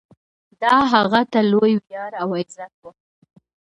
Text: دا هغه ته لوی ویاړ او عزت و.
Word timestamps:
دا 0.61 0.73
هغه 0.93 1.21
ته 1.31 1.39
لوی 1.51 1.73
ویاړ 1.85 2.11
او 2.21 2.29
عزت 2.39 2.73
و. 2.81 2.85